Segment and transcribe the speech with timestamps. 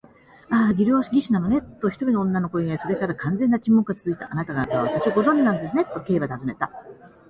[0.49, 4.29] 「ああ、測量技師なのね」と、一人の女の声がいい、それから完全な沈黙がつづいた。
[4.33, 6.71] 「あなたがたは私をご存じなんですね？」と、Ｋ はたずねた。